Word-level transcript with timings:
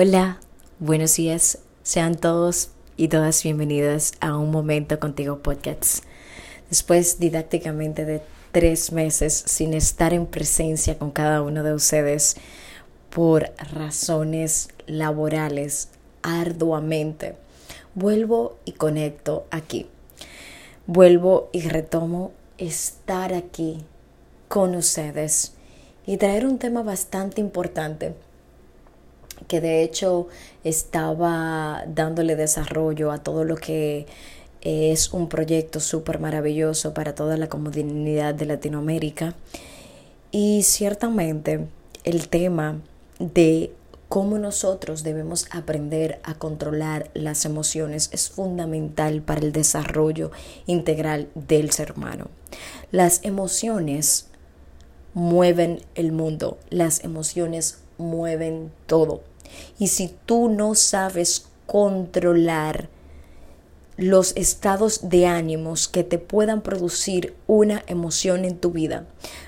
Hola, 0.00 0.38
buenos 0.78 1.16
días. 1.16 1.58
Sean 1.82 2.14
todos 2.14 2.70
y 2.96 3.08
todas 3.08 3.42
bienvenidas 3.42 4.12
a 4.20 4.36
Un 4.36 4.52
Momento 4.52 5.00
Contigo 5.00 5.40
Podcast. 5.40 6.04
Después 6.70 7.18
didácticamente 7.18 8.04
de 8.04 8.22
tres 8.52 8.92
meses 8.92 9.34
sin 9.34 9.74
estar 9.74 10.14
en 10.14 10.26
presencia 10.26 10.96
con 10.96 11.10
cada 11.10 11.42
uno 11.42 11.64
de 11.64 11.74
ustedes 11.74 12.36
por 13.10 13.50
razones 13.72 14.68
laborales 14.86 15.88
arduamente, 16.22 17.34
vuelvo 17.96 18.56
y 18.64 18.74
conecto 18.74 19.46
aquí. 19.50 19.88
Vuelvo 20.86 21.50
y 21.52 21.62
retomo 21.62 22.30
estar 22.56 23.34
aquí 23.34 23.84
con 24.46 24.76
ustedes 24.76 25.54
y 26.06 26.18
traer 26.18 26.46
un 26.46 26.60
tema 26.60 26.84
bastante 26.84 27.40
importante 27.40 28.14
que 29.48 29.60
de 29.60 29.82
hecho 29.82 30.28
estaba 30.62 31.84
dándole 31.88 32.36
desarrollo 32.36 33.10
a 33.10 33.18
todo 33.18 33.44
lo 33.44 33.56
que 33.56 34.06
es 34.60 35.12
un 35.12 35.28
proyecto 35.28 35.80
súper 35.80 36.20
maravilloso 36.20 36.94
para 36.94 37.14
toda 37.14 37.36
la 37.36 37.48
comunidad 37.48 38.34
de 38.34 38.46
Latinoamérica. 38.46 39.34
Y 40.30 40.62
ciertamente 40.62 41.66
el 42.04 42.28
tema 42.28 42.80
de 43.18 43.72
cómo 44.08 44.38
nosotros 44.38 45.02
debemos 45.02 45.46
aprender 45.50 46.20
a 46.22 46.34
controlar 46.34 47.10
las 47.14 47.44
emociones 47.44 48.10
es 48.12 48.30
fundamental 48.30 49.22
para 49.22 49.40
el 49.40 49.52
desarrollo 49.52 50.30
integral 50.66 51.28
del 51.34 51.70
ser 51.70 51.92
humano. 51.92 52.28
Las 52.90 53.24
emociones 53.24 54.28
mueven 55.14 55.82
el 55.94 56.12
mundo, 56.12 56.58
las 56.70 57.04
emociones 57.04 57.78
mueven 57.98 58.70
todo. 58.86 59.22
Y 59.78 59.88
si 59.88 60.14
tú 60.26 60.48
no 60.48 60.74
sabes 60.74 61.46
controlar 61.66 62.88
los 63.98 64.32
estados 64.36 65.08
de 65.08 65.26
ánimos 65.26 65.88
que 65.88 66.04
te 66.04 66.18
puedan 66.18 66.62
producir 66.62 67.34
una 67.48 67.82
emoción 67.88 68.44
en 68.44 68.56
tu 68.56 68.70
vida, 68.70 69.06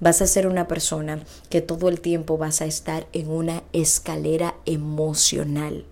vas 0.00 0.20
a 0.20 0.26
ser 0.26 0.48
una 0.48 0.66
persona 0.66 1.22
que 1.48 1.60
todo 1.60 1.88
el 1.88 2.00
tiempo 2.00 2.38
vas 2.38 2.60
a 2.60 2.66
estar 2.66 3.06
en 3.12 3.30
una 3.30 3.62
escalera 3.72 4.56
emocional. 4.66 5.86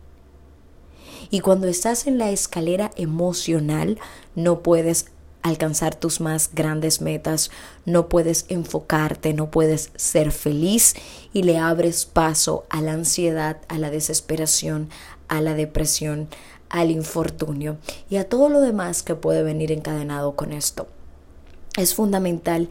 Y 1.31 1.41
cuando 1.41 1.69
estás 1.69 2.09
en 2.09 2.19
la 2.19 2.31
escalera 2.31 2.91
emocional, 2.97 3.99
no 4.35 4.65
puedes 4.65 5.07
alcanzar 5.43 5.95
tus 5.95 6.21
más 6.21 6.51
grandes 6.53 7.01
metas, 7.01 7.51
no 7.85 8.09
puedes 8.09 8.47
enfocarte, 8.49 9.33
no 9.33 9.51
puedes 9.51 9.91
ser 9.97 10.33
feliz 10.33 10.95
y 11.33 11.43
le 11.43 11.59
abres 11.59 12.05
paso 12.05 12.65
a 12.71 12.81
la 12.81 12.93
ansiedad, 12.93 13.59
a 13.69 13.79
la 13.79 13.91
desesperación, 13.91 14.91
a 15.29 15.41
la 15.41 15.55
depresión, 15.55 16.29
al 16.69 16.91
infortunio 16.91 17.79
y 18.09 18.17
a 18.17 18.29
todo 18.29 18.49
lo 18.49 18.61
demás 18.61 19.03
que 19.03 19.15
puede 19.15 19.43
venir 19.43 19.73
encadenado 19.73 20.37
con 20.37 20.53
esto. 20.53 20.89
Es 21.77 21.95
fundamental 21.95 22.69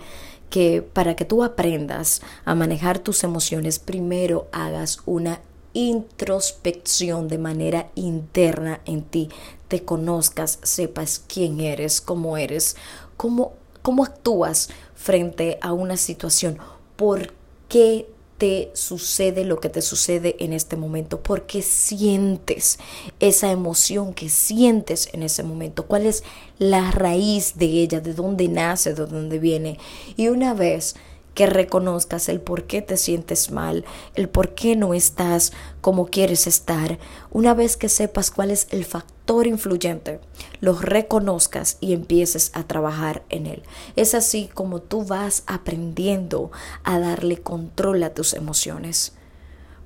que 0.49 0.81
para 0.81 1.15
que 1.15 1.25
tú 1.25 1.43
aprendas 1.43 2.21
a 2.43 2.55
manejar 2.55 2.99
tus 2.99 3.23
emociones, 3.23 3.79
primero 3.79 4.47
hagas 4.51 4.99
una 5.05 5.41
introspección 5.87 7.27
de 7.27 7.37
manera 7.37 7.89
interna 7.95 8.81
en 8.85 9.03
ti, 9.03 9.29
te 9.67 9.83
conozcas, 9.83 10.59
sepas 10.63 11.23
quién 11.27 11.59
eres, 11.61 12.01
cómo 12.01 12.37
eres, 12.37 12.75
cómo, 13.17 13.53
cómo 13.81 14.03
actúas 14.03 14.69
frente 14.95 15.57
a 15.61 15.71
una 15.73 15.95
situación, 15.95 16.57
por 16.95 17.33
qué 17.69 18.07
te 18.37 18.71
sucede 18.73 19.43
lo 19.43 19.59
que 19.59 19.69
te 19.69 19.81
sucede 19.81 20.37
en 20.39 20.53
este 20.53 20.77
momento, 20.77 21.21
por 21.21 21.45
qué 21.45 21.61
sientes 21.61 22.79
esa 23.19 23.51
emoción 23.51 24.13
que 24.13 24.29
sientes 24.29 25.09
en 25.13 25.23
ese 25.23 25.43
momento, 25.43 25.85
cuál 25.85 26.05
es 26.05 26.23
la 26.57 26.89
raíz 26.91 27.57
de 27.57 27.65
ella, 27.65 27.99
de 27.99 28.13
dónde 28.13 28.47
nace, 28.47 28.93
de 28.93 29.05
dónde 29.05 29.39
viene. 29.39 29.77
Y 30.15 30.29
una 30.29 30.53
vez 30.53 30.95
que 31.39 31.45
reconozcas 31.45 32.27
el 32.27 32.41
por 32.41 32.65
qué 32.65 32.81
te 32.81 32.97
sientes 32.97 33.49
mal, 33.49 33.85
el 34.13 34.27
por 34.27 34.55
qué 34.55 34.75
no 34.75 34.93
estás 34.93 35.53
como 35.79 36.07
quieres 36.07 36.47
estar. 36.47 36.99
Una 37.31 37.53
vez 37.53 37.77
que 37.77 37.87
sepas 37.87 38.29
cuál 38.29 38.51
es 38.51 38.67
el 38.71 38.83
factor 38.83 39.47
influyente, 39.47 40.19
lo 40.59 40.73
reconozcas 40.73 41.77
y 41.79 41.93
empieces 41.93 42.51
a 42.55 42.63
trabajar 42.63 43.23
en 43.29 43.47
él. 43.47 43.63
Es 43.95 44.15
así 44.15 44.49
como 44.53 44.81
tú 44.81 45.05
vas 45.05 45.43
aprendiendo 45.47 46.51
a 46.83 46.99
darle 46.99 47.37
control 47.37 48.03
a 48.03 48.13
tus 48.13 48.33
emociones. 48.33 49.13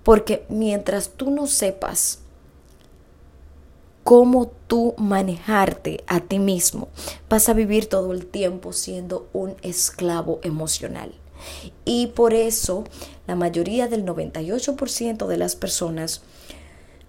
Porque 0.02 0.48
mientras 0.50 1.12
tú 1.12 1.30
no 1.30 1.46
sepas 1.46 2.22
cómo 4.04 4.48
tú 4.66 4.96
manejarte 4.98 6.04
a 6.08 6.20
ti 6.20 6.40
mismo, 6.40 6.88
vas 7.30 7.48
a 7.48 7.54
vivir 7.54 7.86
todo 7.86 8.12
el 8.12 8.26
tiempo 8.26 8.74
siendo 8.74 9.30
un 9.34 9.56
esclavo 9.62 10.40
emocional. 10.42 11.14
Y 11.86 12.08
por 12.08 12.34
eso 12.34 12.84
la 13.28 13.36
mayoría 13.36 13.88
del 13.88 14.06
98% 14.06 15.28
de 15.28 15.38
las 15.38 15.56
personas 15.56 16.22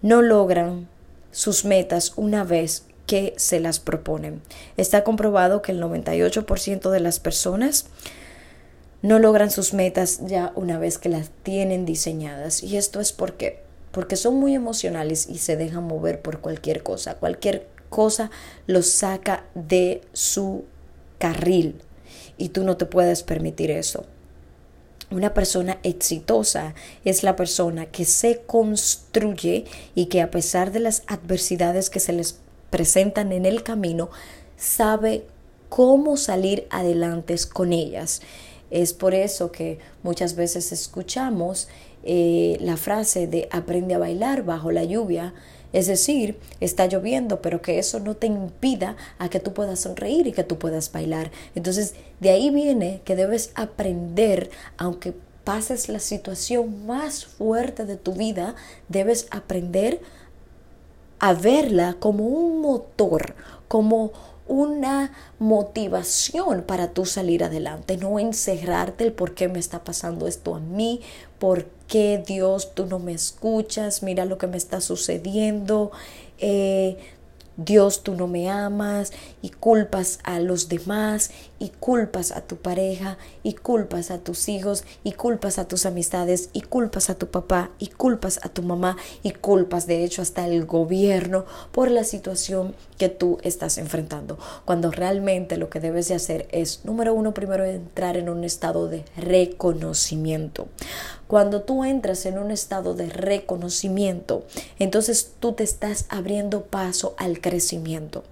no 0.02 0.22
logran 0.22 0.88
sus 1.30 1.64
metas 1.64 2.12
una 2.16 2.44
vez 2.44 2.86
que 3.06 3.34
se 3.36 3.60
las 3.60 3.80
proponen. 3.80 4.42
Está 4.76 5.04
comprobado 5.04 5.62
que 5.62 5.72
el 5.72 5.82
98% 5.82 6.90
de 6.90 7.00
las 7.00 7.20
personas 7.20 7.86
no 9.02 9.18
logran 9.18 9.50
sus 9.50 9.74
metas 9.74 10.20
ya 10.26 10.52
una 10.54 10.78
vez 10.78 10.98
que 10.98 11.08
las 11.08 11.30
tienen 11.42 11.84
diseñadas. 11.84 12.62
Y 12.62 12.76
esto 12.76 13.00
es 13.00 13.12
porque 13.12 13.64
porque 13.94 14.16
son 14.16 14.34
muy 14.34 14.56
emocionales 14.56 15.28
y 15.30 15.38
se 15.38 15.56
dejan 15.56 15.84
mover 15.84 16.20
por 16.20 16.40
cualquier 16.40 16.82
cosa. 16.82 17.14
Cualquier 17.14 17.68
cosa 17.90 18.30
los 18.66 18.90
saca 18.90 19.44
de 19.54 20.02
su 20.12 20.64
carril 21.18 21.80
y 22.36 22.48
tú 22.48 22.64
no 22.64 22.76
te 22.76 22.86
puedes 22.86 23.22
permitir 23.22 23.70
eso. 23.70 24.04
Una 25.14 25.32
persona 25.32 25.78
exitosa 25.84 26.74
es 27.04 27.22
la 27.22 27.36
persona 27.36 27.86
que 27.86 28.04
se 28.04 28.40
construye 28.40 29.64
y 29.94 30.06
que 30.06 30.20
a 30.20 30.32
pesar 30.32 30.72
de 30.72 30.80
las 30.80 31.04
adversidades 31.06 31.88
que 31.88 32.00
se 32.00 32.12
les 32.12 32.40
presentan 32.70 33.30
en 33.30 33.46
el 33.46 33.62
camino, 33.62 34.10
sabe 34.56 35.24
cómo 35.68 36.16
salir 36.16 36.66
adelante 36.68 37.36
con 37.52 37.72
ellas. 37.72 38.22
Es 38.72 38.92
por 38.92 39.14
eso 39.14 39.52
que 39.52 39.78
muchas 40.02 40.34
veces 40.34 40.72
escuchamos 40.72 41.68
eh, 42.04 42.58
la 42.60 42.76
frase 42.76 43.26
de 43.26 43.48
aprende 43.50 43.94
a 43.94 43.98
bailar 43.98 44.44
bajo 44.44 44.70
la 44.70 44.84
lluvia 44.84 45.34
es 45.74 45.88
decir, 45.88 46.38
está 46.60 46.86
lloviendo, 46.86 47.42
pero 47.42 47.60
que 47.60 47.80
eso 47.80 47.98
no 47.98 48.14
te 48.14 48.28
impida 48.28 48.96
a 49.18 49.28
que 49.28 49.40
tú 49.40 49.52
puedas 49.52 49.80
sonreír 49.80 50.28
y 50.28 50.32
que 50.32 50.44
tú 50.44 50.56
puedas 50.56 50.92
bailar. 50.92 51.32
Entonces, 51.56 51.94
de 52.20 52.30
ahí 52.30 52.50
viene 52.50 53.00
que 53.04 53.16
debes 53.16 53.50
aprender, 53.56 54.50
aunque 54.76 55.14
pases 55.42 55.88
la 55.88 55.98
situación 55.98 56.86
más 56.86 57.26
fuerte 57.26 57.86
de 57.86 57.96
tu 57.96 58.12
vida, 58.12 58.54
debes 58.88 59.26
aprender 59.32 60.00
a 61.18 61.34
verla 61.34 61.96
como 61.98 62.24
un 62.28 62.60
motor, 62.60 63.34
como 63.66 64.12
una 64.46 65.10
motivación 65.40 66.62
para 66.62 66.92
tú 66.92 67.04
salir 67.04 67.42
adelante, 67.42 67.96
no 67.96 68.20
encerrarte 68.20 69.02
el 69.02 69.12
por 69.12 69.34
qué 69.34 69.48
me 69.48 69.58
está 69.58 69.82
pasando 69.82 70.28
esto 70.28 70.54
a 70.54 70.60
mí, 70.60 71.00
por 71.40 71.66
qué 71.88 72.22
Dios 72.26 72.74
tú 72.74 72.86
no 72.86 72.98
me 72.98 73.12
escuchas, 73.12 74.02
mira 74.02 74.24
lo 74.24 74.38
que 74.38 74.46
me 74.46 74.56
está 74.56 74.80
sucediendo, 74.80 75.90
eh, 76.38 76.96
Dios 77.56 78.02
tú 78.02 78.14
no 78.16 78.26
me 78.26 78.50
amas 78.50 79.12
y 79.40 79.50
culpas 79.50 80.18
a 80.24 80.40
los 80.40 80.68
demás 80.68 81.30
y 81.60 81.68
culpas 81.68 82.32
a 82.32 82.40
tu 82.40 82.56
pareja 82.56 83.16
y 83.44 83.54
culpas 83.54 84.10
a 84.10 84.18
tus 84.18 84.48
hijos 84.48 84.84
y 85.04 85.12
culpas 85.12 85.58
a 85.58 85.68
tus 85.68 85.86
amistades 85.86 86.50
y 86.52 86.62
culpas 86.62 87.10
a 87.10 87.14
tu 87.14 87.28
papá 87.28 87.70
y 87.78 87.88
culpas 87.88 88.40
a 88.42 88.48
tu 88.48 88.62
mamá 88.62 88.96
y 89.22 89.30
culpas 89.30 89.86
de 89.86 90.02
hecho 90.02 90.20
hasta 90.20 90.46
el 90.46 90.66
gobierno 90.66 91.44
por 91.70 91.92
la 91.92 92.02
situación 92.02 92.74
que 92.98 93.08
tú 93.08 93.38
estás 93.42 93.78
enfrentando. 93.78 94.36
Cuando 94.64 94.90
realmente 94.90 95.56
lo 95.56 95.70
que 95.70 95.80
debes 95.80 96.08
de 96.08 96.16
hacer 96.16 96.48
es, 96.50 96.84
número 96.84 97.14
uno, 97.14 97.34
primero 97.34 97.64
entrar 97.64 98.16
en 98.16 98.28
un 98.28 98.42
estado 98.42 98.88
de 98.88 99.04
reconocimiento. 99.16 100.66
Cuando 101.26 101.62
tú 101.62 101.84
entras 101.84 102.26
en 102.26 102.38
un 102.38 102.50
estado 102.50 102.94
de 102.94 103.08
reconocimiento, 103.08 104.44
entonces 104.78 105.32
tú 105.40 105.52
te 105.52 105.64
estás 105.64 106.06
abriendo 106.08 106.64
paso 106.64 107.14
al 107.16 107.40
crecimiento. 107.40 108.24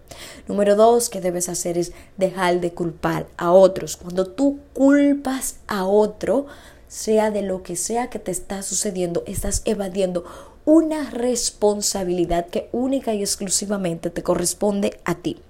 Número 0.46 0.76
dos 0.76 1.08
que 1.08 1.20
debes 1.20 1.48
hacer 1.48 1.78
es 1.78 1.92
dejar 2.16 2.60
de 2.60 2.72
culpar 2.72 3.26
a 3.36 3.52
otros. 3.52 3.96
Cuando 3.96 4.26
tú 4.26 4.58
culpas 4.74 5.56
a 5.68 5.84
otro, 5.86 6.46
sea 6.88 7.30
de 7.30 7.40
lo 7.40 7.62
que 7.62 7.76
sea 7.76 8.10
que 8.10 8.18
te 8.18 8.30
está 8.30 8.62
sucediendo, 8.62 9.22
estás 9.26 9.62
evadiendo 9.64 10.24
una 10.64 11.10
responsabilidad 11.10 12.46
que 12.46 12.68
única 12.72 13.14
y 13.14 13.22
exclusivamente 13.22 14.10
te 14.10 14.22
corresponde 14.22 15.00
a 15.04 15.14
ti. 15.14 15.40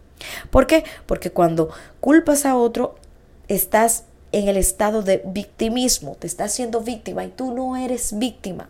¿Por 0.50 0.66
qué? 0.66 0.84
Porque 1.06 1.32
cuando 1.32 1.70
culpas 2.00 2.46
a 2.46 2.56
otro, 2.56 2.94
estás 3.48 4.04
en 4.32 4.48
el 4.48 4.56
estado 4.56 5.02
de 5.02 5.22
victimismo, 5.24 6.16
te 6.18 6.26
estás 6.26 6.52
siendo 6.52 6.80
víctima 6.80 7.24
y 7.24 7.28
tú 7.28 7.52
no 7.52 7.76
eres 7.76 8.18
víctima. 8.18 8.68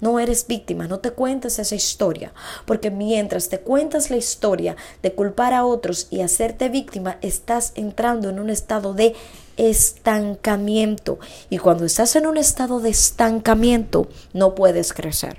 No 0.00 0.18
eres 0.18 0.46
víctima, 0.46 0.88
no 0.88 1.00
te 1.00 1.10
cuentes 1.10 1.58
esa 1.58 1.74
historia, 1.74 2.32
porque 2.64 2.90
mientras 2.90 3.50
te 3.50 3.60
cuentas 3.60 4.08
la 4.08 4.16
historia 4.16 4.74
de 5.02 5.12
culpar 5.12 5.52
a 5.52 5.66
otros 5.66 6.06
y 6.10 6.22
hacerte 6.22 6.70
víctima, 6.70 7.18
estás 7.20 7.72
entrando 7.74 8.30
en 8.30 8.40
un 8.40 8.48
estado 8.48 8.94
de 8.94 9.14
estancamiento. 9.58 11.18
Y 11.50 11.58
cuando 11.58 11.84
estás 11.84 12.16
en 12.16 12.26
un 12.26 12.38
estado 12.38 12.80
de 12.80 12.88
estancamiento, 12.88 14.08
no 14.32 14.54
puedes 14.54 14.94
crecer, 14.94 15.36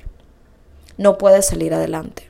no 0.98 1.18
puedes 1.18 1.48
salir 1.48 1.74
adelante, 1.74 2.30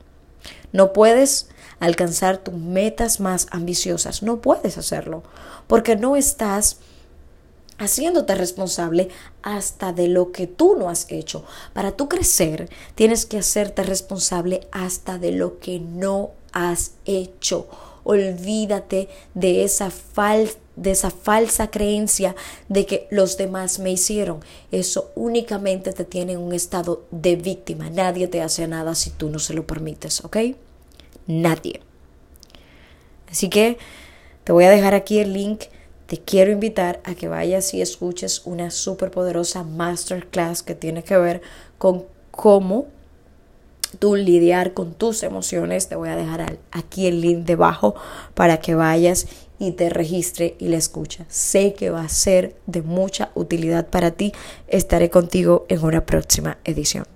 no 0.72 0.94
puedes 0.94 1.48
alcanzar 1.80 2.38
tus 2.38 2.54
metas 2.54 3.20
más 3.20 3.46
ambiciosas, 3.50 4.22
no 4.22 4.40
puedes 4.40 4.78
hacerlo, 4.78 5.22
porque 5.66 5.96
no 5.96 6.16
estás 6.16 6.78
haciéndote 7.82 8.34
responsable 8.34 9.08
hasta 9.42 9.92
de 9.92 10.08
lo 10.08 10.30
que 10.30 10.46
tú 10.46 10.76
no 10.76 10.88
has 10.88 11.10
hecho. 11.10 11.44
Para 11.72 11.92
tú 11.92 12.08
crecer, 12.08 12.70
tienes 12.94 13.26
que 13.26 13.38
hacerte 13.38 13.82
responsable 13.82 14.68
hasta 14.70 15.18
de 15.18 15.32
lo 15.32 15.58
que 15.58 15.80
no 15.80 16.30
has 16.52 16.92
hecho. 17.04 17.66
Olvídate 18.04 19.08
de 19.34 19.64
esa, 19.64 19.90
de 20.76 20.90
esa 20.90 21.10
falsa 21.10 21.70
creencia 21.70 22.34
de 22.68 22.86
que 22.86 23.08
los 23.10 23.36
demás 23.36 23.78
me 23.78 23.90
hicieron. 23.90 24.40
Eso 24.70 25.10
únicamente 25.16 25.92
te 25.92 26.04
tiene 26.04 26.32
en 26.32 26.40
un 26.40 26.52
estado 26.52 27.04
de 27.10 27.36
víctima. 27.36 27.90
Nadie 27.90 28.28
te 28.28 28.42
hace 28.42 28.66
nada 28.68 28.94
si 28.94 29.10
tú 29.10 29.28
no 29.28 29.38
se 29.38 29.54
lo 29.54 29.66
permites, 29.66 30.24
¿ok? 30.24 30.36
Nadie. 31.26 31.80
Así 33.30 33.48
que 33.48 33.78
te 34.44 34.52
voy 34.52 34.64
a 34.64 34.70
dejar 34.70 34.94
aquí 34.94 35.18
el 35.18 35.32
link 35.32 35.64
te 36.06 36.18
quiero 36.18 36.52
invitar 36.52 37.00
a 37.04 37.14
que 37.14 37.28
vayas 37.28 37.72
y 37.74 37.82
escuches 37.82 38.42
una 38.44 38.70
súper 38.70 39.10
poderosa 39.10 39.62
masterclass 39.62 40.62
que 40.62 40.74
tiene 40.74 41.02
que 41.02 41.16
ver 41.16 41.42
con 41.78 42.04
cómo 42.30 42.86
tú 43.98 44.16
lidiar 44.16 44.74
con 44.74 44.94
tus 44.94 45.22
emociones. 45.22 45.88
Te 45.88 45.96
voy 45.96 46.08
a 46.08 46.16
dejar 46.16 46.58
aquí 46.70 47.06
el 47.06 47.20
link 47.20 47.44
debajo 47.44 47.94
para 48.34 48.58
que 48.58 48.74
vayas 48.74 49.26
y 49.58 49.72
te 49.72 49.90
registre 49.90 50.56
y 50.58 50.68
la 50.68 50.76
escucha. 50.76 51.24
Sé 51.28 51.74
que 51.74 51.90
va 51.90 52.02
a 52.02 52.08
ser 52.08 52.56
de 52.66 52.82
mucha 52.82 53.30
utilidad 53.34 53.88
para 53.88 54.10
ti. 54.10 54.32
Estaré 54.68 55.10
contigo 55.10 55.66
en 55.68 55.84
una 55.84 56.04
próxima 56.04 56.58
edición. 56.64 57.06